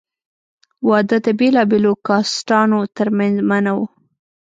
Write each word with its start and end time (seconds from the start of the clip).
واده 0.89 1.17
د 1.25 1.27
بېلابېلو 1.39 1.91
کاسټانو 2.07 2.79
تر 2.97 3.07
منځ 3.17 3.35
منع 3.49 3.71
وو. 3.77 3.85